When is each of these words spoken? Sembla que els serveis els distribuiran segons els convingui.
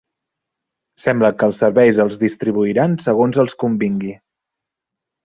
Sembla 1.03 1.29
que 1.41 1.45
els 1.49 1.59
serveis 1.63 1.99
els 2.05 2.17
distribuiran 2.21 2.97
segons 3.05 3.39
els 3.45 3.55
convingui. 3.65 4.15